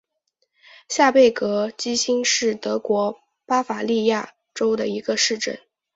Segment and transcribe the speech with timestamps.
[0.89, 5.59] 下贝格基兴是德国巴伐利亚州的一个市镇。